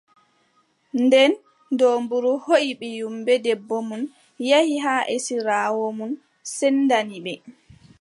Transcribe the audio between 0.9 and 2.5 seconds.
Nden doombru